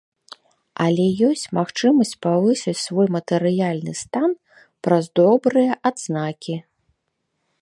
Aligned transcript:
Але 0.85 1.03
ёсць 1.29 1.43
магчымасць 1.57 2.15
павысіць 2.27 2.75
свой 2.85 3.07
матэрыяльны 3.17 3.93
стан 4.03 4.31
праз 4.89 5.03
добрыя 5.21 5.71
адзнакі. 5.93 6.55